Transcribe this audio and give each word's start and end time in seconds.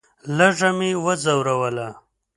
لږه 0.37 0.69
مې 0.77 0.91
وځوروله. 1.03 1.87